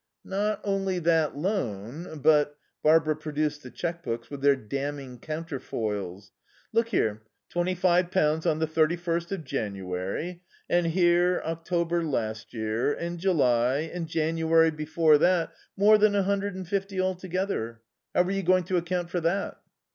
[0.25, 6.31] "Not only that loan, but" Barbara produced the cheque books with their damning counterfoils.
[6.73, 10.41] "Look here twenty five pounds on the thirty first of January.
[10.67, 16.55] And here October last year, and July, and January before that More than a hundred
[16.55, 17.83] and fifty altogether.
[18.15, 19.59] How are you going to account for that?